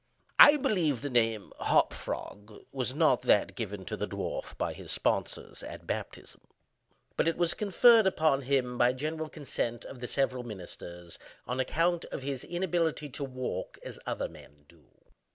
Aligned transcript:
I 0.39 0.57
believe 0.57 1.03
the 1.03 1.11
name 1.11 1.53
"Hop 1.59 1.93
Frog" 1.93 2.63
was 2.71 2.95
not 2.95 3.21
that 3.21 3.53
given 3.53 3.85
to 3.85 3.95
the 3.95 4.07
dwarf 4.07 4.57
by 4.57 4.73
his 4.73 4.91
sponsors 4.91 5.61
at 5.61 5.85
baptism, 5.85 6.41
but 7.17 7.27
it 7.27 7.37
was 7.37 7.53
conferred 7.53 8.07
upon 8.07 8.41
him, 8.41 8.79
by 8.79 8.93
general 8.93 9.29
consent 9.29 9.85
of 9.85 9.99
the 9.99 10.07
seven 10.07 10.47
ministers, 10.47 11.19
on 11.45 11.59
account 11.59 12.05
of 12.05 12.23
his 12.23 12.43
inability 12.43 13.09
to 13.09 13.23
walk 13.23 13.77
as 13.83 13.99
other 14.07 14.27
men 14.27 14.65
do. 14.67 14.87